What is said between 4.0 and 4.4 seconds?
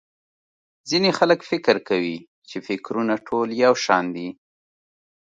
دي.